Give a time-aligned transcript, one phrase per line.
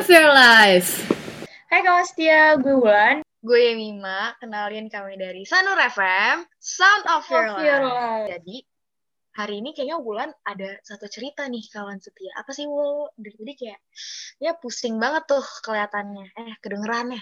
[0.00, 0.96] Of Your Life.
[1.68, 3.20] Hai kawan setia, gue Wulan.
[3.44, 7.92] Gue Mima, kenalin kami dari Sanur FM, Sound of Your, Of Your Life.
[7.92, 8.28] Life.
[8.32, 8.56] Jadi,
[9.36, 12.32] hari ini kayaknya Wulan ada satu cerita nih kawan setia.
[12.40, 13.12] Apa sih Wul?
[13.12, 13.80] Dari tadi kayak,
[14.40, 16.32] ya pusing banget tuh kelihatannya.
[16.32, 17.20] Eh, kedengerannya.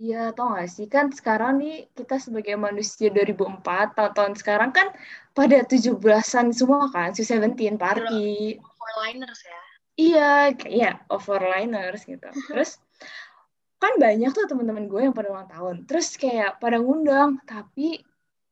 [0.00, 4.88] Iya, tau gak sih, kan sekarang nih kita sebagai manusia 2004, tahun-tahun sekarang kan
[5.36, 8.56] pada 17-an semua kan, si Seventeen party.
[8.56, 9.65] Fourliners ya.
[9.96, 12.28] Iya, kayak iya, overliners gitu.
[12.52, 12.76] Terus
[13.80, 15.76] kan banyak tuh teman-teman gue yang pada ulang tahun.
[15.88, 18.04] Terus kayak pada ngundang, tapi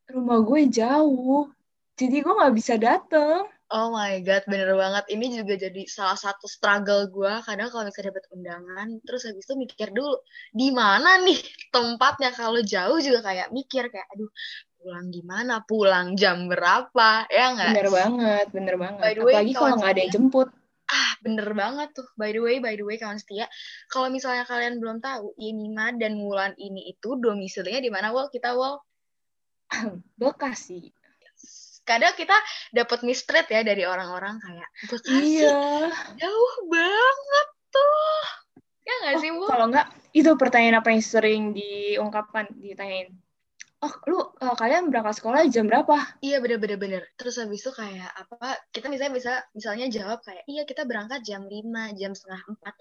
[0.08, 1.48] rumah gue jauh.
[1.94, 3.46] Jadi gue nggak bisa dateng.
[3.72, 5.04] Oh my God, bener banget.
[5.08, 7.32] Ini juga jadi salah satu struggle gue.
[7.42, 10.14] Kadang kalau misalnya dapet undangan, terus habis itu mikir dulu,
[10.52, 11.41] di mana nih
[11.72, 12.30] tempatnya?
[12.36, 14.30] Kalau jauh juga kayak mikir, kayak aduh,
[14.78, 15.64] pulang gimana?
[15.64, 17.24] Pulang jam berapa?
[17.32, 17.72] Ya nggak?
[17.72, 19.00] Bener banget, bener banget.
[19.02, 20.48] By the way, Apalagi kalau nggak ada yang jemput.
[20.84, 22.04] Ah, bener banget tuh.
[22.20, 23.48] By the way, by the way, kawan setia.
[23.88, 28.28] Kalau misalnya kalian belum tahu, Yenima dan Wulan ini itu domisilinya di mana, Wal?
[28.28, 28.76] Kita, Wal?
[30.20, 30.92] Bekasi.
[31.84, 32.36] Kadang kita
[32.72, 35.88] dapat mistreat ya dari orang-orang kayak, Bekasi Iya.
[36.20, 38.20] jauh banget tuh.
[38.84, 39.48] Ya nggak sih, Wal?
[39.48, 43.08] Kalau nggak, itu pertanyaan apa yang sering diungkapkan, ditanyain.
[43.84, 45.92] Oh, lu eh, kalian berangkat sekolah jam berapa?
[46.24, 47.02] Iya bener-bener bener.
[47.20, 48.56] Terus habis itu kayak apa?
[48.72, 52.72] Kita misalnya bisa misalnya jawab kayak iya kita berangkat jam 5, jam setengah 4.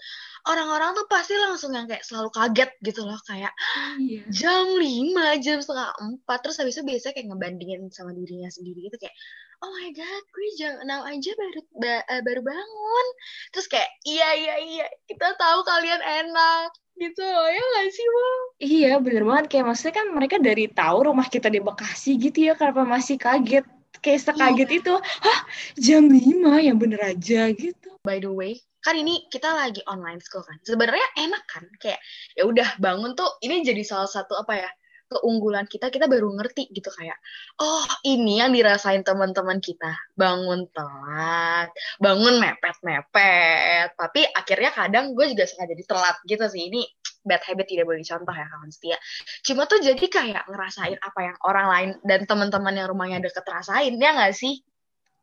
[0.47, 3.51] Orang-orang tuh pasti langsung yang kayak selalu kaget gitu loh kayak
[3.99, 4.23] Iya.
[4.31, 6.39] jam 5, jam setengah 4.
[6.39, 9.15] Terus habis itu biasanya kayak ngebandingin sama dirinya sendiri gitu kayak
[9.59, 13.05] oh my god, gue jam 6 aja baru ba- eh, baru bangun.
[13.51, 18.22] Terus kayak iya iya iya, kita tahu kalian enak gitu loh ya nggak sih, Bang?
[18.63, 19.45] Iya, bener banget.
[19.51, 23.67] Kayak maksudnya kan mereka dari tahu rumah kita di Bekasi gitu ya, kenapa masih kaget?
[23.99, 24.79] Kayak sekaget Iya.
[24.79, 25.39] itu, hah,
[25.75, 27.91] jam 5 yang bener aja gitu.
[28.03, 30.59] by the way, kan ini kita lagi online school kan.
[30.67, 32.03] Sebenarnya enak kan, kayak
[32.35, 34.69] ya udah bangun tuh ini jadi salah satu apa ya
[35.07, 35.87] keunggulan kita.
[35.87, 37.15] Kita baru ngerti gitu kayak,
[37.63, 39.95] oh ini yang dirasain teman-teman kita.
[40.19, 41.71] Bangun telat,
[42.01, 43.95] bangun mepet-mepet.
[43.95, 46.67] Tapi akhirnya kadang gue juga suka jadi telat gitu sih.
[46.67, 46.81] Ini
[47.23, 48.97] bad habit tidak boleh dicontoh ya kawan setia.
[49.41, 53.95] Cuma tuh jadi kayak ngerasain apa yang orang lain dan teman-teman yang rumahnya deket rasain
[53.95, 54.59] ya nggak sih?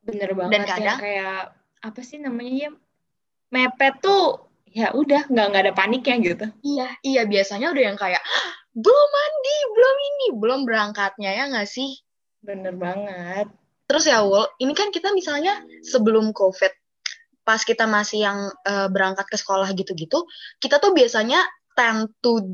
[0.01, 0.65] Bener banget.
[0.65, 1.41] kadang- yang kayak,
[1.85, 2.71] apa sih namanya ya,
[3.53, 6.47] mepet tuh, ya udah, nggak nggak ada paniknya gitu.
[6.65, 11.69] Iya, iya biasanya udah yang kayak "Hah, belum mandi, belum ini, belum berangkatnya ya nggak
[11.69, 12.01] sih?
[12.41, 13.53] Bener banget.
[13.85, 16.73] Terus ya Wul, ini kan kita misalnya sebelum COVID,
[17.43, 20.23] pas kita masih yang eh, berangkat ke sekolah gitu-gitu,
[20.63, 21.43] kita tuh biasanya
[21.81, 22.45] tend to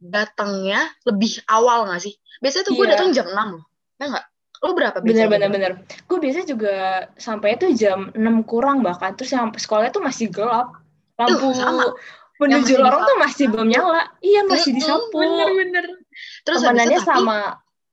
[0.00, 2.16] datangnya lebih awal nggak sih?
[2.40, 2.92] Biasanya tuh gue Iya.
[2.96, 3.64] datang jam 6 loh.
[4.00, 4.24] Ya nggak?
[4.64, 5.30] Lu berapa Bener, biasanya?
[5.32, 5.72] bener, bener.
[6.08, 6.74] Gue biasanya juga
[7.16, 9.12] sampai tuh jam 6 kurang bahkan.
[9.12, 10.72] Terus yang sekolahnya tuh masih gelap.
[11.14, 11.92] Lampu sama.
[12.34, 14.10] menuju lorong tuh masih belum nyala.
[14.18, 15.14] Iya, masih disapu.
[15.14, 16.02] Bener-bener.
[16.42, 17.36] Terus habis temenannya tapi- sama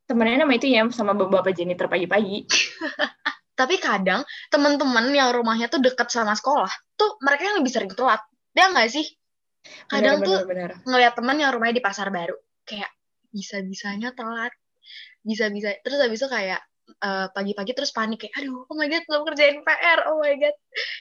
[0.10, 2.44] temenannya nama itu ya sama bapak janitor pagi-pagi
[3.60, 6.68] Tapi kadang teman-teman yang rumahnya tuh deket sama sekolah,
[6.98, 8.20] tuh mereka yang lebih sering telat.
[8.52, 9.06] Ya nggak sih?
[9.90, 12.36] Kadang tuh bener, ngeliat teman yang rumahnya di pasar baru,
[12.66, 12.90] kayak
[13.32, 14.54] bisa-bisanya telat,
[15.22, 15.78] bisa-bisa.
[15.82, 16.62] Terus habis itu kayak
[17.02, 20.56] eh, pagi-pagi terus panik kayak, aduh, oh my god, belum kerjain PR, oh my god.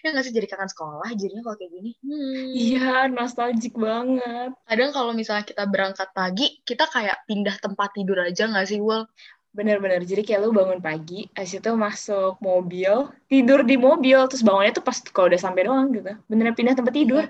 [0.05, 1.91] Ya nggak sih jadi kangen sekolah, jadinya kalau kayak gini.
[2.05, 2.51] Hmm.
[2.55, 8.47] iya nostalgic banget Kadang kalau misalnya kita berangkat pagi, kita kayak pindah tempat tidur aja
[8.51, 9.07] nggak sih, Wul?
[9.51, 14.79] bener-bener jadi kayak lu bangun pagi habis itu masuk mobil tidur di mobil terus bangunnya
[14.79, 17.27] tuh pas kalau udah sampai doang gitu beneran pindah tempat tidur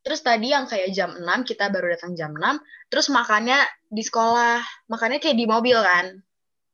[0.00, 2.40] Terus tadi yang kayak jam 6, kita baru datang jam 6,
[2.88, 6.06] terus makannya di sekolah, makannya kayak di mobil kan.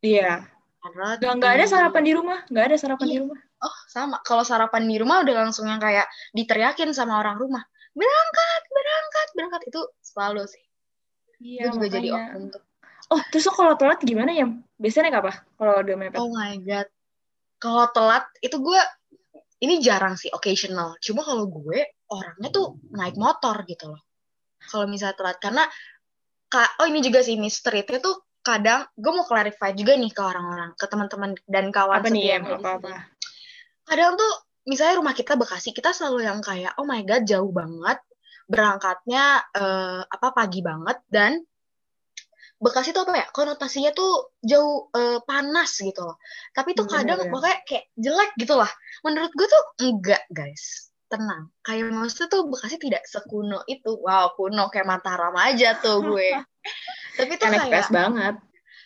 [0.01, 0.45] iya
[0.85, 3.23] Karena nggak nggak ada sarapan di rumah nggak ada sarapan di Iya.
[3.25, 4.21] rumah Oh, sama.
[4.21, 6.05] Kalau sarapan di rumah udah langsung yang kayak
[6.37, 7.65] diteriakin sama orang rumah.
[7.97, 9.61] Berangkat, berangkat, berangkat.
[9.73, 10.61] Itu selalu sih.
[11.41, 12.61] iya Gue juga jadi oknum tuh.
[13.09, 14.45] oh terus kalau telat gimana ya
[14.77, 16.89] biasanya naik apa kalau udah mepet Oh my God.
[17.57, 18.81] Kalau telat, itu gue,
[19.63, 20.99] ini jarang sih, occasional.
[20.99, 24.03] Cuma kalau gue, orangnya tuh naik motor gitu loh.
[24.65, 25.39] Kalau misalnya telat.
[25.39, 25.65] Karena,
[26.51, 30.77] ka- oh ini juga sih, mistreatnya tuh kadang, gue mau clarify juga nih ke orang-orang,
[30.77, 33.15] ke teman-teman dan kawan apa nih ya apa apa
[33.85, 34.33] kadang tuh
[34.65, 38.01] misalnya rumah kita Bekasi kita selalu yang kayak oh my god jauh banget
[38.49, 41.41] berangkatnya eh, apa pagi banget dan
[42.63, 43.27] Bekasi tuh apa ya?
[43.31, 46.17] Konotasinya tuh jauh eh, panas gitu loh.
[46.55, 47.35] Tapi tuh Hmm, kadang bener-bener.
[47.35, 48.71] makanya kayak jelek gitu lah.
[49.05, 50.89] Menurut gue tuh enggak guys.
[51.11, 51.53] Tenang.
[51.61, 53.91] Kayak maksudnya tuh Bekasi tidak sekuno itu.
[54.01, 56.29] Wow kuno kayak Mataram aja tuh gue.
[57.19, 58.35] Tapi tuh kayak banget.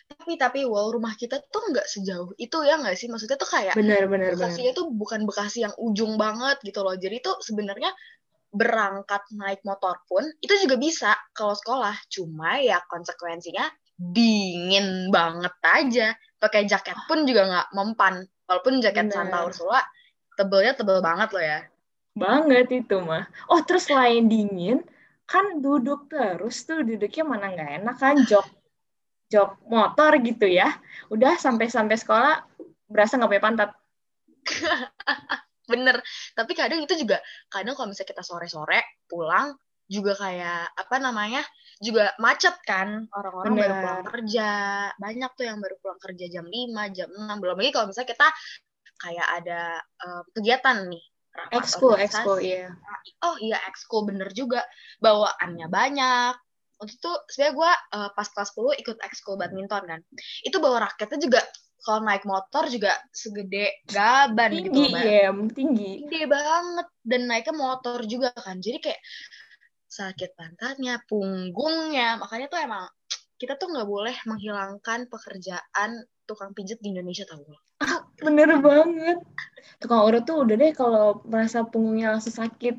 [0.09, 3.05] Tapi tapi wow rumah kita tuh nggak sejauh itu ya nggak sih?
[3.05, 6.97] Maksudnya tuh kayak bener bener bener Bekasinya tuh bukan Bekasi yang ujung banget gitu loh.
[6.97, 7.93] Jadi tuh sebenarnya
[8.49, 13.69] berangkat naik motor pun itu juga bisa kalau sekolah cuma ya konsekuensinya
[13.99, 16.07] dingin banget aja
[16.41, 19.15] pakai jaket pun juga nggak mempan walaupun jaket Bener.
[19.15, 19.81] Santa Ursula
[20.33, 21.59] tebelnya tebel banget loh ya
[22.19, 23.29] Banget itu mah.
[23.47, 24.83] Oh, terus selain dingin,
[25.23, 28.47] kan duduk terus tuh duduknya mana nggak enak kan jok
[29.31, 30.73] jok motor gitu ya.
[31.07, 32.43] Udah sampai-sampai sekolah
[32.89, 33.69] berasa nggak punya pantat.
[35.69, 36.01] bener.
[36.33, 39.53] Tapi kadang itu juga kadang kalau misalnya kita sore-sore pulang
[39.89, 41.41] juga kayak apa namanya
[41.81, 43.09] juga macet kan.
[43.09, 44.49] Orang-orang baru pulang kerja.
[44.97, 48.27] Banyak tuh yang baru pulang kerja jam 5 jam 6 belum lagi kalau misalnya kita
[48.99, 51.05] kayak ada eh, kegiatan nih.
[51.39, 52.03] Organisasi.
[52.03, 52.67] ekskul, iya.
[53.23, 54.65] oh iya ekskul bener juga.
[54.99, 56.35] Bawaannya banyak.
[56.79, 57.71] Waktu itu sebenarnya gue
[58.15, 59.99] pas kelas 10 ikut ekskul badminton kan.
[60.43, 61.39] Itu bawa raketnya juga
[61.83, 65.91] kalau naik motor juga segede gaban gitu Tinggi, loh, Mbak ya, tinggi.
[66.05, 69.01] gede banget dan naiknya motor juga kan jadi kayak
[69.89, 72.85] sakit pantatnya punggungnya makanya tuh emang
[73.39, 77.41] kita tuh nggak boleh menghilangkan pekerjaan tukang pijat di Indonesia gak?
[78.27, 79.17] Bener banget.
[79.81, 82.75] Tukang urut tuh udah deh kalau merasa punggungnya langsung sakit,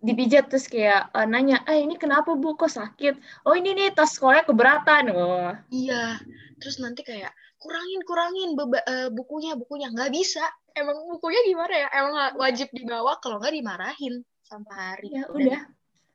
[0.00, 3.44] dipijat terus kayak eh, nanya, eh ini kenapa bu kok sakit?
[3.46, 5.04] Oh ini nih tas sekolahnya keberatan.
[5.14, 6.18] Wah, iya
[6.58, 9.90] terus nanti kayak kurangin kurangin beba- eh, bukunya bukunya.
[9.90, 10.42] Nggak bisa.
[10.74, 11.88] Emang bukunya gimana ya?
[11.90, 13.18] Emang wajib dibawa?
[13.18, 15.08] Kalau nggak dimarahin sampai hari.
[15.12, 15.62] Ya Dan udah.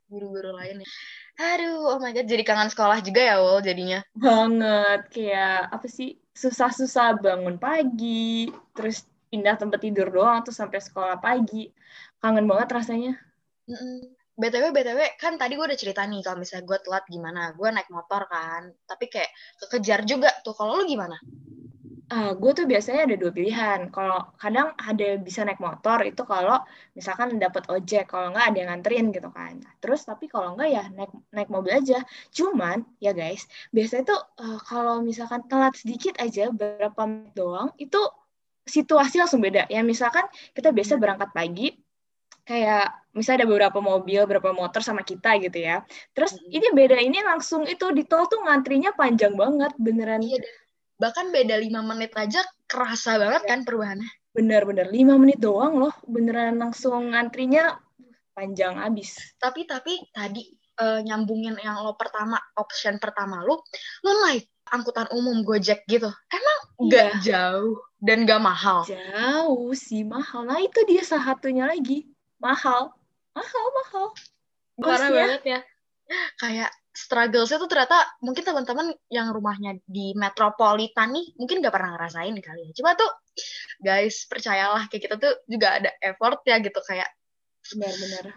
[0.04, 0.86] guru-guru lainnya
[1.34, 2.30] aduh oh my god.
[2.30, 4.00] Jadi kangen sekolah juga ya Wol jadinya?
[4.14, 5.10] Banget.
[5.10, 11.74] Kayak apa sih susah-susah bangun pagi, terus pindah tempat tidur doang tuh sampai sekolah pagi.
[12.22, 13.18] Kangen banget rasanya.
[13.66, 14.13] Mm-mm.
[14.34, 17.54] BTW, BTW, kan tadi gue udah cerita nih kalau misalnya gue telat gimana.
[17.54, 19.30] Gue naik motor kan, tapi kayak
[19.62, 20.54] kekejar juga tuh.
[20.58, 21.14] Kalau lu gimana?
[22.12, 23.88] Ah, gue tuh biasanya ada dua pilihan.
[23.94, 26.60] Kalau kadang ada bisa naik motor itu kalau
[26.92, 29.62] misalkan dapat ojek, kalau nggak ada yang nganterin gitu kan.
[29.80, 32.02] Terus tapi kalau nggak ya naik naik mobil aja.
[32.34, 37.02] Cuman ya guys, biasanya tuh eh, kalau misalkan telat sedikit aja berapa
[37.38, 37.98] doang itu
[38.66, 39.68] situasi langsung beda.
[39.72, 40.24] Ya misalkan
[40.56, 41.83] kita biasa berangkat pagi
[42.44, 45.80] kayak misalnya ada beberapa mobil, beberapa motor sama kita gitu ya.
[46.12, 46.48] Terus Mhm.
[46.52, 50.44] ini beda ini langsung itu di tol tuh ngantrinya panjang banget, beneran Iya.
[51.00, 54.06] Bahkan beda lima menit aja kerasa banget kan perubahannya.
[54.30, 57.78] Bener-bener, lima menit doang loh, beneran langsung ngantrinya
[58.34, 59.34] panjang abis.
[59.40, 60.42] Tapi tapi tadi
[60.74, 63.54] eh, nyambungin yang lo pertama, option pertama lu,
[64.02, 66.10] lo naik angkutan umum Gojek gitu.
[66.10, 68.82] Emang nggak jauh dan nggak mahal.
[68.82, 70.42] Jauh sih, mahal.
[70.50, 72.10] Nah itu dia salah satunya lagi,
[72.44, 72.92] mahal.
[73.32, 74.04] Mahal, mahal.
[74.76, 75.60] Parah banget ya.
[76.38, 82.36] Kayak strugglesnya tuh ternyata mungkin teman-teman yang rumahnya di metropolitan nih mungkin gak pernah ngerasain
[82.38, 82.72] kali ya.
[82.76, 83.10] Coba tuh
[83.82, 87.10] guys percayalah kayak kita tuh juga ada effort ya gitu kayak
[87.64, 88.36] Bener-bener.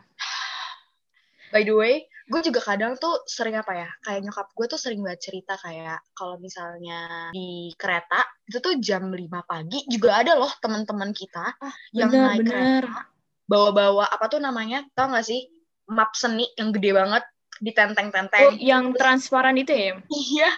[1.52, 5.00] by the way gue juga kadang tuh sering apa ya kayak nyokap gue tuh sering
[5.00, 9.16] banget cerita kayak kalau misalnya di kereta itu tuh jam 5
[9.48, 11.56] pagi juga ada loh teman-teman kita
[11.96, 12.84] yang naik Bener-bener.
[12.84, 13.17] kereta
[13.48, 15.48] bawa-bawa apa tuh namanya tau gak sih
[15.88, 17.24] map seni yang gede banget
[17.58, 19.98] Oh, ditenteng-tenteng yang transparan itu ya?
[20.06, 20.50] Iya,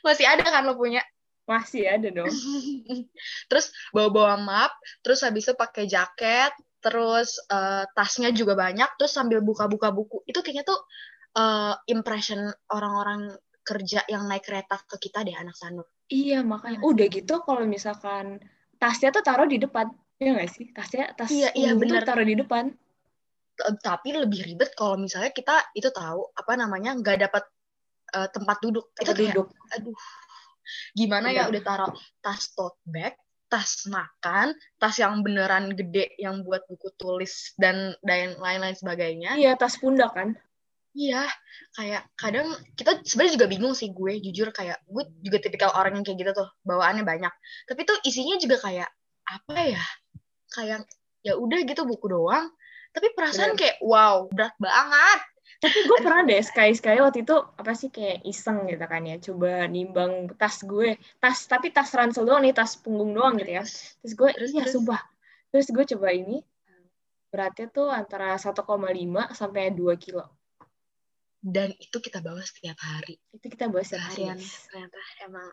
[0.00, 1.04] masih ada kan lo punya.
[1.44, 2.28] Masih ada dong.
[3.52, 4.72] terus bawa-bawa map,
[5.04, 10.24] terus habis itu pakai jaket, terus eh, tasnya juga banyak, terus sambil buka-buka buku.
[10.24, 10.80] Itu kayaknya tuh
[11.36, 15.84] eh, impression orang-orang kerja yang naik kereta ke kita deh anak Sanur.
[16.08, 16.80] Iya, makanya.
[16.80, 18.40] Udah gitu kalau misalkan
[18.80, 19.92] tasnya tuh taruh di depan.
[20.18, 20.66] Iya nggak sih?
[20.74, 22.02] Tasnya, tas Iya, iya, bener.
[22.02, 22.74] taruh di depan.
[23.58, 27.44] Tapi lebih ribet kalau misalnya kita itu tahu apa namanya nggak dapat
[28.14, 28.90] eh, tempat duduk.
[28.98, 29.48] itu Tempat kayak, duduk.
[29.74, 29.96] aduh,
[30.94, 31.58] gimana ya Bener.
[31.58, 33.14] udah taruh tas tote bag,
[33.50, 39.38] tas makan, tas yang beneran gede yang buat buku tulis dan dan lain-lain sebagainya.
[39.38, 40.34] Iya, tas pundak kan?
[40.98, 41.30] Iya,
[41.78, 46.02] kayak kadang kita sebenarnya juga bingung sih gue jujur kayak gue juga tipikal orang yang
[46.02, 47.30] kayak gitu tuh bawaannya banyak.
[47.70, 48.90] Tapi tuh isinya juga kayak
[49.28, 49.84] apa ya?
[50.58, 50.90] Kayak
[51.22, 52.50] ya udah gitu buku doang.
[52.90, 53.60] Tapi perasaan Bener.
[53.62, 55.20] kayak wow berat banget.
[55.58, 59.66] Tapi gue pernah deh sekali-sekali waktu itu apa sih kayak iseng gitu kan ya, coba
[59.66, 63.66] nimbang tas gue, tas tapi tas ransel doang nih, tas punggung doang gitu ya.
[63.66, 64.78] Terus gue, Terus, iya terus?
[64.78, 65.02] sumpah.
[65.50, 66.38] Terus gue coba ini,
[67.34, 68.54] beratnya tuh antara 1,5
[69.34, 70.30] sampai 2 kilo.
[71.42, 73.18] Dan itu kita bawa setiap hari.
[73.34, 74.30] Itu kita bahas setiap hari.
[74.38, 75.48] Ternyata emang.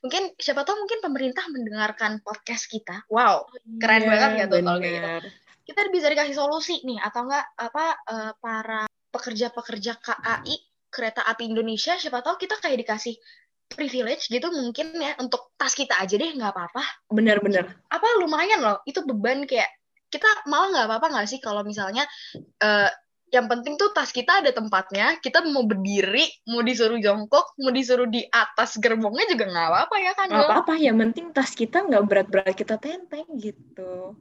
[0.00, 3.06] Mungkin siapa tahu mungkin pemerintah mendengarkan podcast kita.
[3.08, 3.46] Wow,
[3.78, 5.28] Keren Iya, banget ya tuh kalau kayak gitu.
[5.66, 8.80] kita bisa dikasih solusi nih atau enggak apa eh, para
[9.10, 10.54] pekerja-pekerja KAI
[10.86, 13.16] kereta api Indonesia siapa tahu kita kayak dikasih
[13.66, 17.66] privilege gitu mungkin ya untuk tas kita aja deh nggak apa-apa Bener-bener.
[17.90, 19.66] apa lumayan loh itu beban kayak
[20.06, 22.06] kita malah nggak apa-apa nggak sih kalau misalnya
[22.62, 22.90] eh,
[23.34, 25.18] yang penting tuh tas kita ada tempatnya.
[25.18, 30.12] Kita mau berdiri mau disuruh jongkok mau disuruh di atas gerbongnya juga nggak apa-apa ya
[30.14, 34.14] kan nggak apa-apa yang penting tas kita nggak berat-berat kita tenteng gitu.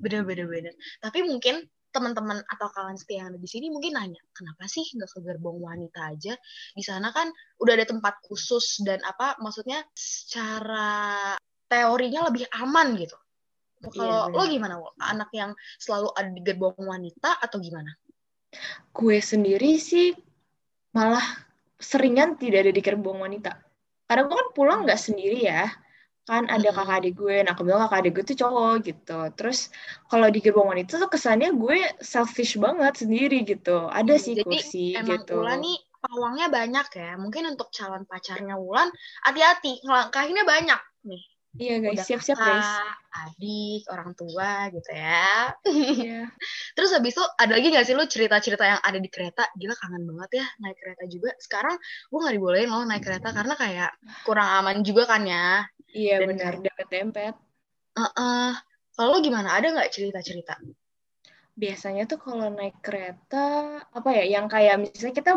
[0.00, 0.74] Bener-bener bener
[1.04, 5.12] tapi mungkin teman-teman atau kawan setia yang ada di sini mungkin nanya kenapa sih nggak
[5.12, 6.32] ke gerbong wanita aja?
[6.72, 7.28] Di sana kan
[7.60, 11.36] udah ada tempat khusus dan apa maksudnya secara
[11.68, 13.16] teorinya lebih aman gitu.
[13.82, 14.94] Kalau Iya, lo gimana Wol?
[15.02, 17.90] anak yang selalu ada di gerbong wanita atau gimana
[18.96, 20.12] gue sendiri sih
[20.96, 21.24] malah
[21.80, 23.50] seringan tidak ada di gerbong wanita.
[24.08, 25.68] Karena gue kan pulang nggak sendiri ya.
[26.28, 27.36] Kan ada kakak adik gue.
[27.42, 29.20] Nah kebetulan kakak adik gue tuh cowok gitu.
[29.38, 29.58] Terus
[30.10, 33.88] kalau di gerbong wanita tuh kesannya gue selfish banget sendiri gitu.
[33.90, 35.32] Ada Hmm, sih jadi kursi emang gitu.
[35.42, 37.10] Wulan nih pawangnya banyak ya.
[37.18, 38.88] Mungkin untuk calon pacarnya Wulan
[39.26, 39.82] hati-hati.
[39.82, 41.22] Ngelangkahinnya banyak nih
[41.60, 42.70] iya guys siap-siap guys
[43.12, 46.32] adik orang tua gitu ya Iya.
[46.76, 49.44] Terus habis itu ada lagi gak sih lu cerita-cerita yang ada di kereta?
[49.52, 51.30] Gila kangen banget ya naik kereta juga.
[51.36, 53.90] Sekarang gue gak dibolehin loh naik kereta karena kayak
[54.24, 55.68] kurang aman juga kan ya.
[55.92, 57.34] iya Dan benar dempet-dempet
[58.00, 58.50] Heeh.
[58.96, 59.52] Kalau lu gimana?
[59.52, 60.56] Ada nggak cerita-cerita?
[61.52, 65.32] biasanya tuh kalau naik kereta apa ya yang kayak misalnya kita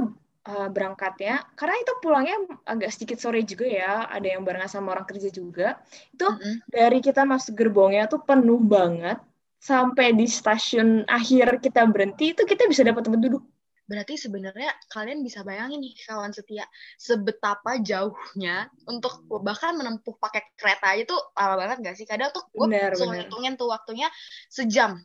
[0.46, 5.06] uh, berangkatnya karena itu pulangnya agak sedikit sore juga ya ada yang barengan sama orang
[5.10, 5.82] kerja juga
[6.14, 6.56] itu Mm-mm.
[6.70, 9.18] dari kita masuk gerbongnya tuh penuh banget
[9.58, 13.44] sampai di stasiun akhir kita berhenti itu kita bisa dapat tempat duduk
[13.86, 16.66] Berarti sebenarnya kalian bisa bayangin nih kawan setia
[16.98, 22.10] sebetapa jauhnya untuk bahkan menempuh pakai kereta aja tuh lama banget gak sih?
[22.10, 24.10] Kadang tuh gue ngitungin tuh waktunya
[24.50, 24.98] sejam.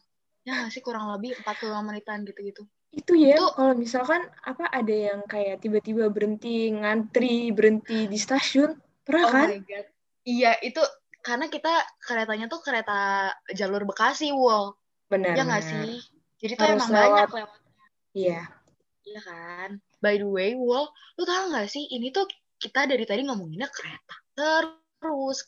[0.48, 2.64] Ya sih kurang lebih 45 menitan gitu-gitu.
[2.90, 8.74] Itu ya Itu- kalau misalkan apa ada yang kayak tiba-tiba berhenti ngantri berhenti di stasiun
[9.06, 9.86] pernah Oh kan my god.
[10.26, 10.82] Iya, itu
[11.24, 11.70] karena kita
[12.02, 14.76] keretanya tuh kereta jalur Bekasi, Wol.
[15.08, 16.02] benar Ya nggak sih?
[16.40, 17.28] Jadi tuh Harus emang banyak lewat.
[17.40, 17.60] lewat.
[18.12, 18.40] iya
[19.00, 19.70] Iya kan?
[20.04, 21.88] By the way, Wol, lu tau nggak sih?
[21.88, 22.28] Ini tuh
[22.60, 24.76] kita dari tadi ngomonginnya kereta terus,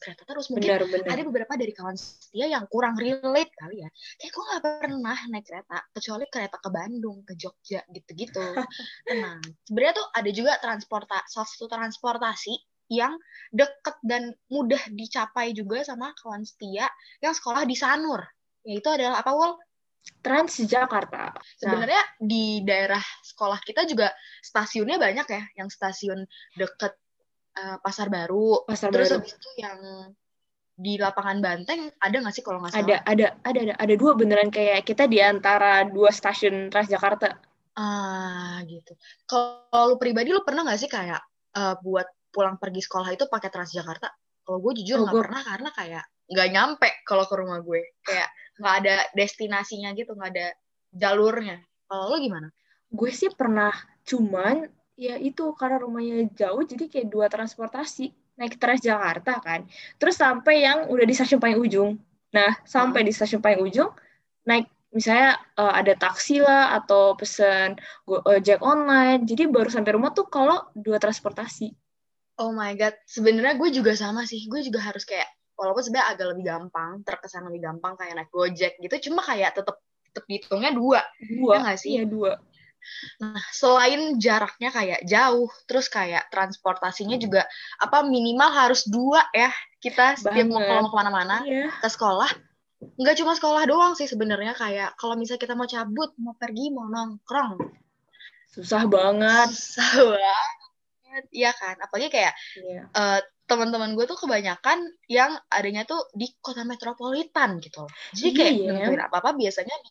[0.00, 0.48] kereta terus.
[0.48, 3.88] Mungkin benar-benar ada beberapa dari kawan setia yang kurang relate kali ya.
[4.16, 8.40] Kayak gue nggak pernah naik kereta, kecuali kereta ke Bandung, ke Jogja, gitu-gitu.
[9.08, 9.40] Tenang.
[9.68, 12.54] Sebenarnya tuh ada juga transportasi, satu transportasi
[12.92, 13.16] yang
[13.52, 16.88] deket dan mudah dicapai juga sama kawan setia
[17.20, 18.24] yang sekolah di Sanur.
[18.64, 19.56] Yaitu adalah apa, Wol?
[20.22, 21.30] Transjakarta
[21.62, 24.10] Sebenarnya di daerah sekolah kita juga
[24.42, 26.26] stasiunnya banyak ya, yang stasiun
[26.58, 26.98] deket
[27.52, 28.64] eh, Pasar Baru.
[28.64, 29.78] Pasar Terus Baru habis itu yang
[30.72, 32.82] di lapangan Banteng ada nggak sih kalau nggak salah?
[32.82, 37.28] ada ada ada ada ada dua beneran kayak kita di antara dua stasiun Transjakarta
[37.72, 38.92] Ah gitu.
[39.24, 41.20] Kalau lu pribadi lu pernah nggak sih kayak
[41.56, 44.08] eh, buat pulang pergi sekolah itu pakai Transjakarta?
[44.42, 47.80] Kalau gue jujur Oh, nggak gua- pernah karena kayak nggak nyampe kalau ke rumah gue.
[48.04, 48.28] Kayak
[48.60, 50.46] nggak ada destinasinya gitu, nggak ada
[50.92, 51.60] jalurnya.
[51.88, 52.48] Kalau lu gimana?
[52.92, 53.72] gue sih pernah
[54.04, 54.68] cuman
[55.02, 58.14] ya itu karena rumahnya jauh jadi kayak dua transportasi.
[58.32, 59.68] Naik Transjakarta kan.
[60.00, 62.00] Terus sampai yang udah di stasiun paling ujung.
[62.32, 63.92] Nah sampai di stasiun paling ujung
[64.48, 67.76] naik misalnya eh, ada taksi lah atau pesen
[68.08, 69.28] ojek online.
[69.28, 71.76] Jadi baru sampai rumah tuh kalau dua transportasi.
[72.40, 74.48] Oh my god, sebenarnya gue juga sama sih.
[74.48, 78.80] Gue juga harus kayak walaupun sebenarnya agak lebih gampang, terkesan lebih gampang kayak naik Gojek
[78.80, 79.76] gitu, cuma kayak tetep
[80.08, 81.00] tetep dihitungnya dua.
[81.20, 81.52] dua.
[81.52, 81.90] Ya nggak sih?
[81.92, 82.40] iya dua
[83.20, 87.42] Nah, selain jaraknya kayak jauh, terus kayak transportasinya juga
[87.78, 89.50] apa minimal harus dua ya.
[89.82, 92.30] Kita setiap mau kalau mau ke mana-mana iya ke sekolah,
[92.98, 96.86] nggak cuma sekolah doang sih sebenarnya kayak kalau misalnya kita mau cabut, mau pergi, mau
[96.86, 97.58] nongkrong,
[98.50, 101.76] susah banget susah banget, iya kan?
[101.82, 104.78] Apalagi kayak iya eh, teman-teman gue tuh kebanyakan
[105.10, 107.92] yang adanya tuh di kota metropolitan gitu loh.
[108.16, 108.52] Jadi kayak
[108.88, 109.06] Iya.
[109.10, 109.90] apa-apa biasanya di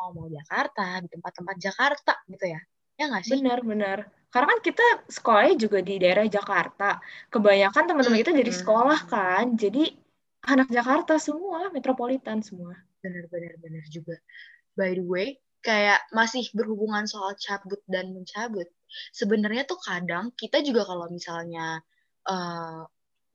[0.00, 2.60] mau mau Jakarta, di tempat-tempat Jakarta gitu ya.
[2.96, 3.36] Ya nggak sih?
[3.36, 4.08] Benar-benar.
[4.32, 6.96] Karena kan kita sekolahnya juga di daerah Jakarta.
[7.28, 8.60] Kebanyakan teman-teman kita dari Hmm.
[8.64, 9.44] sekolah kan.
[9.60, 9.92] Jadi
[10.48, 12.72] anak Jakarta semua, metropolitan semua.
[13.04, 14.16] Bener-bener bener juga.
[14.78, 18.64] By the way, kayak masih berhubungan soal cabut dan mencabut.
[19.12, 21.84] Sebenarnya tuh kadang kita juga kalau misalnya
[22.24, 22.80] eh,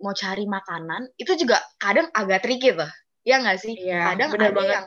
[0.01, 2.89] mau cari makanan, itu juga kadang agak tricky tuh.
[3.25, 3.73] Ya nggak sih?
[3.73, 4.75] Iya, kadang ada banget.
[4.79, 4.85] yang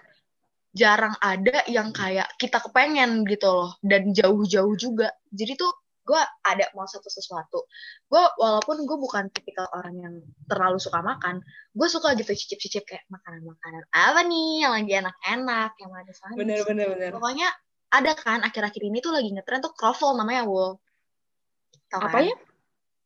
[0.77, 5.73] jarang ada yang kayak kita kepengen gitu loh dan jauh-jauh juga jadi tuh
[6.09, 7.69] gue ada mau satu sesuatu
[8.09, 10.15] gue walaupun gue bukan tipikal orang yang
[10.49, 11.45] terlalu suka makan
[11.77, 16.87] gue suka gitu cicip-cicip kayak makanan-makanan apa nih yang lagi enak-enak yang manis-manis Bener-bener.
[16.97, 17.11] bener.
[17.13, 17.49] pokoknya
[17.93, 20.81] ada kan akhir-akhir ini tuh lagi ngetren tuh croffle namanya wo
[21.89, 22.29] Tau Apa kan?
[22.29, 22.37] ya?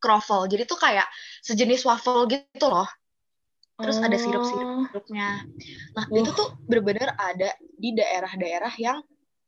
[0.02, 1.07] croffle jadi tuh kayak
[1.42, 2.87] sejenis waffle gitu loh
[3.82, 4.16] Terus ada.
[4.16, 5.42] Oh, grupnya.
[5.98, 6.20] Nah, Wah.
[6.22, 9.02] itu tuh bener-bener ada di daerah-daerah yang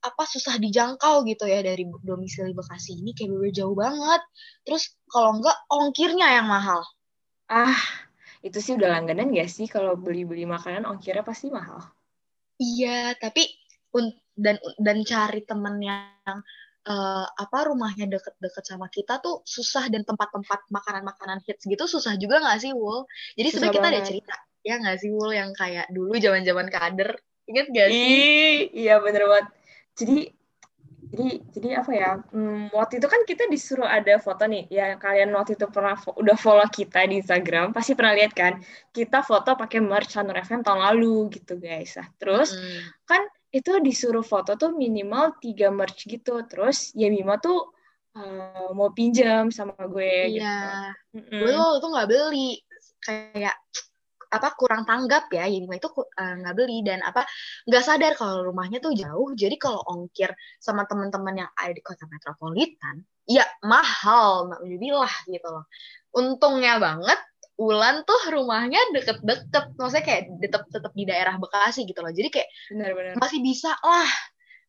[0.04, 4.20] apa susah dijangkau gitu ya dari domisili Bekasi ini kayak bener jauh banget.
[4.68, 6.84] Terus kalau enggak ongkirnya yang mahal.
[7.48, 7.78] Ah,
[8.44, 11.80] itu sih udah langganan gak sih kalau beli-beli makanan ongkirnya pasti mahal.
[12.60, 13.48] Iya, tapi
[14.34, 16.36] dan dan cari temen yang
[16.88, 22.40] uh, apa rumahnya deket-deket sama kita tuh susah dan tempat-tempat makanan-makanan hits gitu susah juga
[22.40, 23.08] nggak sih Wul?
[23.36, 27.66] Jadi sebenarnya kita ada cerita ya nggak sih Wul yang kayak dulu zaman-zaman kader inget
[27.72, 28.00] gak sih?
[28.00, 29.46] Ih, iya bener banget.
[30.00, 30.16] Jadi
[31.14, 32.10] jadi jadi apa ya?
[32.34, 34.66] Hmm, waktu itu kan kita disuruh ada foto nih.
[34.72, 38.58] Ya kalian waktu itu pernah fo udah follow kita di Instagram, pasti pernah lihat kan?
[38.90, 41.94] Kita foto pakai merch Sanur FM tahun lalu gitu guys.
[42.00, 43.06] Nah, terus mm.
[43.06, 43.22] kan
[43.54, 46.42] itu disuruh foto tuh minimal tiga merch gitu.
[46.50, 47.70] Terus ya Mima tuh
[48.18, 50.90] uh, mau pinjam sama gue iya.
[51.14, 51.38] gitu.
[51.38, 52.58] gue tuh tuh nggak beli.
[52.98, 53.54] Kayak
[54.34, 55.46] apa kurang tanggap ya.
[55.46, 56.82] Mima itu eh, nggak uh, beli.
[56.82, 57.22] Dan apa
[57.70, 59.30] nggak sadar kalau rumahnya tuh jauh.
[59.38, 64.50] Jadi kalau ongkir sama teman-teman yang ada di kota metropolitan ya mahal.
[64.50, 65.70] Lah gitu loh.
[66.10, 67.22] Untungnya banget
[67.54, 72.10] Ulan tuh rumahnya deket-deket, maksudnya kayak tetep tetep di daerah Bekasi gitu loh.
[72.10, 73.14] Jadi kayak Bener-bener.
[73.14, 74.10] masih bisa lah.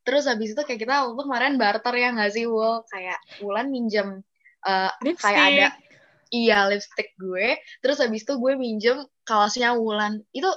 [0.05, 2.85] Terus habis itu kayak kita waktu kemarin barter ya nggak sih, Wul?
[2.85, 4.21] Kayak Ulan minjem
[4.69, 5.67] uh, kayak ada
[6.29, 7.57] iya lipstick gue.
[7.81, 10.21] Terus habis itu gue minjem kaosnya Wulan.
[10.29, 10.49] Itu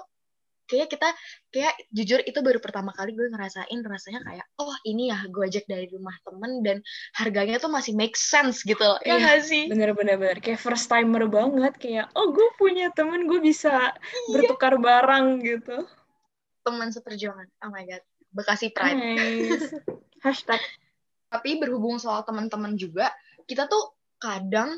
[0.69, 1.09] kayak kita
[1.49, 5.89] kayak jujur itu baru pertama kali gue ngerasain rasanya kayak oh ini ya gojek dari
[5.89, 6.85] rumah temen dan
[7.17, 9.01] harganya tuh masih make sense gitu loh.
[9.03, 9.65] Ya iya, gak sih?
[9.73, 14.31] bener-bener bener kayak first timer banget kayak oh gue punya temen gue bisa iya.
[14.37, 15.89] bertukar barang gitu.
[16.63, 17.49] Teman seperjuangan.
[17.65, 18.05] Oh my god.
[18.37, 19.01] Bekasi Pride.
[19.01, 19.73] Nice.
[20.25, 20.61] hashtag.
[21.33, 23.09] Tapi berhubung soal teman-teman juga
[23.49, 24.77] kita tuh kadang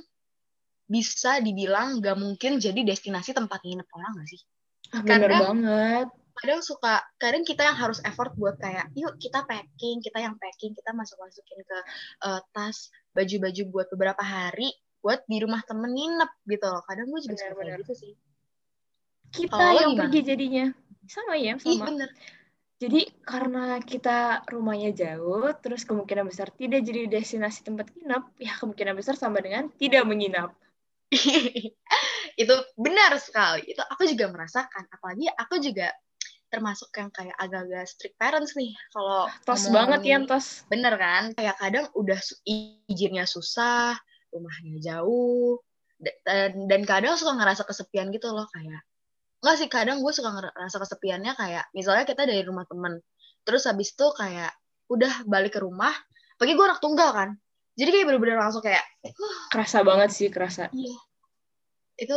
[0.90, 4.42] bisa dibilang gak mungkin jadi destinasi tempat nginep orang gak sih
[4.90, 6.07] Ah, bener kadang, banget.
[6.40, 10.72] Kadang suka, kadang kita yang harus effort buat kayak, yuk kita packing, kita yang packing,
[10.72, 11.79] kita masuk-masukin ke
[12.26, 14.72] uh, tas, baju-baju buat beberapa hari,
[15.05, 16.83] buat di rumah temen nginep gitu loh.
[16.88, 17.79] Kadang gue juga bener, suka bener.
[17.85, 18.12] gitu sih.
[19.31, 20.03] Kita oh, yang gimana?
[20.09, 20.66] pergi jadinya.
[21.07, 21.70] Sama ya, sama.
[21.70, 22.11] Iya bener.
[22.81, 28.96] Jadi karena kita rumahnya jauh, terus kemungkinan besar tidak jadi destinasi tempat nginep, ya kemungkinan
[28.96, 30.57] besar sama dengan tidak menginap.
[32.37, 33.64] itu benar sekali.
[33.66, 34.87] Itu aku juga merasakan.
[34.90, 35.90] Apalagi aku juga
[36.51, 38.75] termasuk yang kayak agak-agak strict parents nih.
[38.90, 40.66] Kalau tos banget ya tos.
[40.66, 41.33] bener kan?
[41.38, 42.19] Kayak kadang udah
[42.90, 43.95] izinnya susah
[44.35, 45.59] rumahnya jauh
[45.99, 48.83] dan, dan kadang suka ngerasa kesepian gitu loh kayak
[49.43, 53.03] enggak sih kadang gue suka ngerasa kesepiannya kayak misalnya kita dari rumah temen
[53.43, 54.55] terus habis itu kayak
[54.87, 55.90] udah balik ke rumah
[56.38, 57.31] pagi gue anak tunggal kan?
[57.75, 58.83] Jadi kayak bener-bener langsung kayak
[59.51, 60.71] kerasa banget sih kerasa.
[60.71, 60.99] Iya
[62.00, 62.16] itu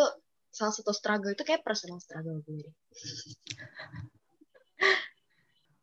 [0.54, 2.64] salah satu struggle itu kayak personal struggle gue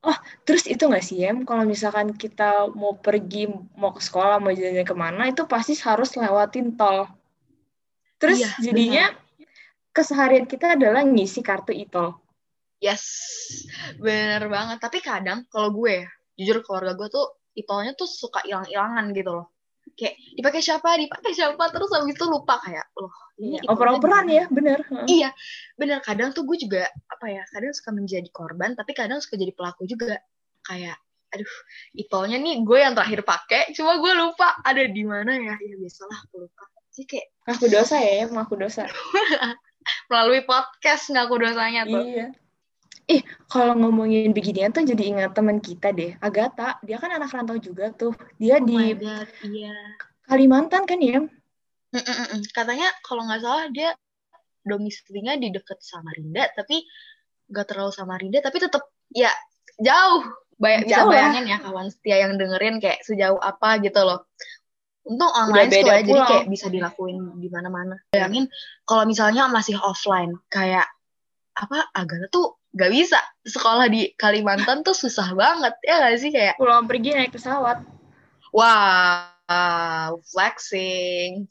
[0.00, 0.16] Oh,
[0.48, 1.44] terus itu nggak sih, Em?
[1.44, 6.16] Kalau misalkan kita mau pergi, mau ke sekolah, mau jalan ke mana, itu pasti harus
[6.16, 7.04] lewatin tol.
[8.16, 9.92] Terus iya, jadinya bener.
[9.92, 12.16] keseharian kita adalah ngisi kartu e-tol.
[12.80, 13.04] Yes,
[14.00, 14.80] bener banget.
[14.80, 19.52] Tapi kadang kalau gue, jujur keluarga gue tuh e-tolnya tuh suka hilang-hilangan gitu loh
[20.00, 20.96] kayak dipakai siapa?
[20.96, 21.60] Dipakai siapa?
[21.68, 25.30] Terus habis itu lupa kayak loh ini iya, oper-operan ya bener iya
[25.76, 26.00] bener.
[26.00, 29.84] Kadang tuh gue juga apa ya kadang suka menjadi korban tapi kadang suka jadi pelaku
[29.84, 30.16] juga.
[30.64, 30.96] Kayak
[31.30, 31.54] aduh
[31.94, 35.54] ipolnya nih gue yang terakhir pakai cuma gue lupa ada di mana ya.
[35.60, 36.62] Ya biasalah aku lupa.
[36.88, 38.88] Sih kayak aku dosa ya aku dosa.
[40.12, 42.04] Melalui podcast nggak aku dosanya tuh.
[42.04, 42.28] Iya
[43.10, 46.78] Eh, kalau ngomongin beginian tuh jadi ingat teman kita deh, Agatha.
[46.86, 48.14] Dia kan anak rantau juga tuh.
[48.38, 49.74] Dia oh di God, iya.
[50.30, 51.18] Kalimantan kan ya?
[51.90, 52.38] Mm-mm.
[52.54, 53.98] Katanya kalau nggak salah dia
[54.62, 56.86] domisilinya di deket Samarinda, tapi
[57.50, 59.34] nggak terlalu Samarinda, tapi tetap ya
[59.82, 60.30] jauh.
[60.60, 64.28] Bay bisa bayangin ya kawan setia yang dengerin kayak sejauh apa gitu loh.
[65.08, 67.96] Untung online school ya, jadi kayak bisa dilakuin di mana-mana.
[68.12, 68.46] Bayangin
[68.84, 70.84] kalau misalnya masih offline, kayak
[71.56, 73.18] apa Agatha tuh gak bisa.
[73.42, 76.30] Sekolah di Kalimantan tuh susah banget ya gak sih?
[76.30, 77.82] Kayak pulang pergi naik pesawat.
[78.50, 79.40] Wow
[80.30, 81.50] flexing.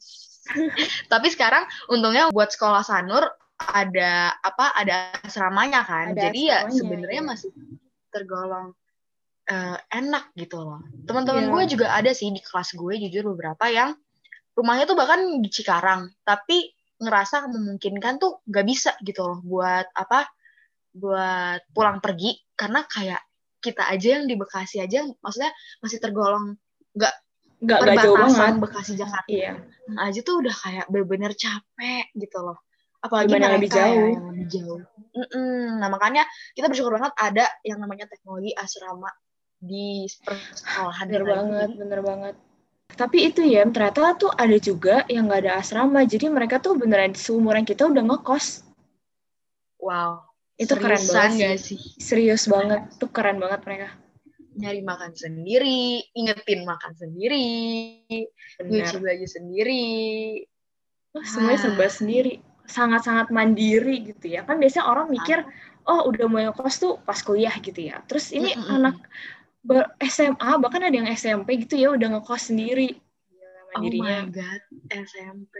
[1.12, 3.28] Tapi sekarang untungnya buat sekolah Sanur
[3.60, 6.16] ada apa ada asramanya kan?
[6.16, 7.28] Ada jadi ya sebenarnya ya.
[7.28, 7.50] masih
[8.08, 8.72] tergolong
[9.52, 10.80] uh, enak gitu loh.
[11.04, 11.52] Teman-teman yeah.
[11.52, 13.94] gue juga ada sih di kelas gue jujur beberapa yang
[14.56, 16.08] rumahnya tuh bahkan di Cikarang.
[16.24, 20.28] Tapi ngerasa memungkinkan tuh gak bisa gitu loh buat apa
[20.90, 23.22] buat pulang pergi karena kayak
[23.60, 25.52] kita aja yang di Bekasi aja maksudnya
[25.84, 26.56] masih tergolong
[26.96, 27.14] nggak
[27.60, 29.60] nggak jauh banget Bekasi Jakarta iya.
[29.92, 32.58] nah, aja tuh udah kayak bener-bener capek gitu loh
[33.00, 34.80] apalagi Gimana lebih jauh ya, yang lebih jauh
[35.14, 35.60] mm -mm.
[35.78, 36.24] nah makanya
[36.56, 39.12] kita bersyukur banget ada yang namanya teknologi asrama
[39.60, 41.78] di persekolahan bener banget ini.
[41.78, 42.34] bener banget
[42.96, 47.12] tapi itu ya ternyata tuh ada juga yang nggak ada asrama jadi mereka tuh beneran
[47.12, 48.70] seumuran kita udah ngekos
[49.80, 50.29] Wow.
[50.60, 51.80] Itu keren banget sih.
[51.80, 51.80] sih?
[51.96, 53.88] serius banget tuh keren banget mereka
[54.50, 57.48] Nyari makan sendiri, ingetin makan sendiri,
[58.60, 59.84] nyuci baju sendiri.
[61.16, 61.62] Wah, semuanya Ah.
[61.64, 62.32] serba sendiri
[62.68, 65.42] sangat-sangat mandiri gitu ya kan biasanya orang mikir
[65.82, 68.70] oh udah mau ngekos tuh pas kuliah gitu ya terus ini Mm-mm.
[68.70, 68.94] anak
[69.58, 74.30] ber- SMA bahkan ada yang SMP gitu ya udah ngekos sendiri Gila, Oh mandirinya my
[74.30, 75.54] god, SMP.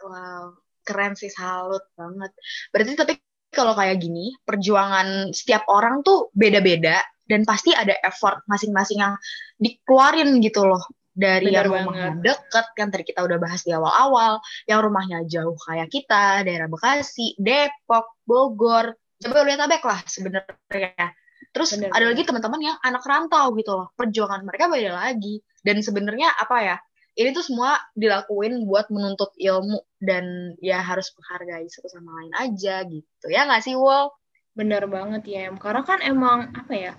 [0.00, 2.32] Wow, keren sih salut banget.
[2.68, 3.12] Berarti tapi
[3.50, 9.14] kalau kayak gini, perjuangan setiap orang tuh beda-beda dan pasti ada effort masing-masing yang
[9.58, 10.82] dikeluarin gitu loh.
[11.10, 12.22] Dari Bener yang rumahnya banget.
[12.22, 14.38] deket, kan tadi kita udah bahas di awal-awal,
[14.70, 21.12] yang rumahnya jauh kayak kita, daerah Bekasi, Depok, Bogor, coba lihat abek lah sebenarnya.
[21.50, 25.42] Terus Bener ada lagi teman-teman yang anak rantau gitu loh, perjuangan mereka beda lagi.
[25.60, 26.76] Dan sebenarnya apa ya,
[27.18, 32.82] ini tuh semua dilakuin buat menuntut ilmu dan ya harus menghargai satu sama lain aja
[32.86, 34.10] gitu ya nggak sih Wol?
[34.50, 35.56] bener banget ya Em.
[35.56, 36.92] karena kan emang apa ya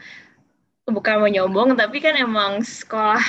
[0.87, 3.21] bukan mau nyombong tapi kan emang sekolah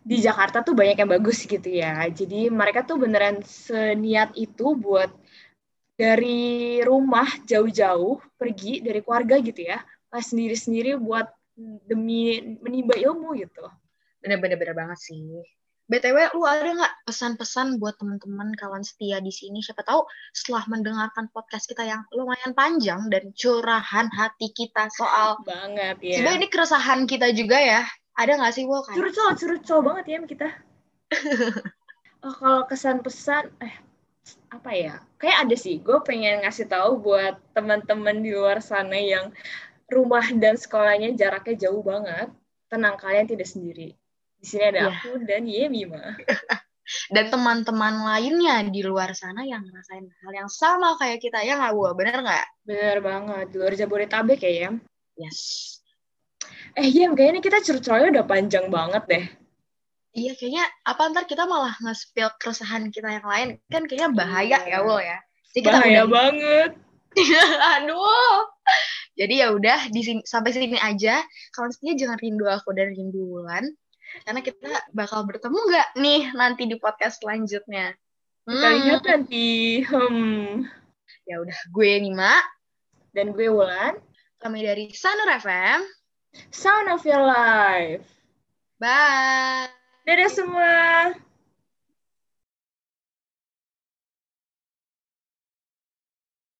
[0.00, 5.10] di Jakarta tuh banyak yang bagus gitu ya jadi mereka tuh beneran seniat itu buat
[5.98, 11.28] dari rumah jauh-jauh pergi dari keluarga gitu ya pas sendiri-sendiri buat
[11.84, 13.68] demi menimba ilmu gitu
[14.20, 15.40] Bener-bener banget sih.
[15.90, 19.58] BTW, lu ada nggak pesan-pesan buat teman-teman kawan setia di sini?
[19.58, 25.98] Siapa tahu setelah mendengarkan podcast kita yang lumayan panjang dan curahan hati kita soal banget
[25.98, 27.82] ya sebenarnya ini keresahan kita juga ya.
[28.14, 28.86] Ada nggak sih Wol?
[28.86, 30.48] Kayak, curcol curcol banget ya kita
[32.24, 33.74] oh, kalau kesan pesan eh
[34.54, 39.34] apa ya kayak ada sih gue pengen ngasih tahu buat teman-teman di luar sana yang
[39.90, 42.30] rumah dan sekolahnya jaraknya jauh banget
[42.70, 43.98] tenang kalian tidak sendiri
[44.40, 44.92] di sini ada Iya.
[44.96, 46.16] aku dan Yemi mah
[47.14, 51.70] dan teman-teman lainnya di luar sana yang ngerasain hal yang sama kayak kita ya nggak
[51.70, 51.92] Wol?
[51.94, 52.46] Bener nggak?
[52.64, 54.74] bener banget di luar Jabodetabek ya Yem
[55.14, 55.38] Yes.
[56.72, 59.26] eh Yem kayaknya kita curcolnya udah panjang banget deh
[60.10, 63.48] Iya, kayaknya apa ntar kita malah nge-spill keresahan kita yang lain.
[63.70, 64.66] Kan kayaknya bahaya Iya.
[64.66, 65.22] ya, Wol ya.
[65.46, 66.10] Jadi kita bahaya udahin.
[66.10, 66.70] banget
[67.78, 68.38] Aduh.
[69.14, 71.22] Jadi ya udah di sini sampai sini aja.
[71.54, 73.70] Kawan setia jangan rindu aku dan rindu Wulan.
[74.26, 77.94] Karena kita bakal bertemu nggak nih nanti di podcast selanjutnya.
[78.48, 79.48] kita Hmm, lihat nanti.
[79.86, 80.66] Hmm.
[81.28, 82.34] Ya udah, gue Nima,
[83.14, 83.98] dan gue Wulan.
[84.40, 85.84] Kami dari Sanur FM.
[86.50, 88.06] Sound of Your Life.
[88.80, 89.68] Bye.
[90.08, 90.72] dadah semua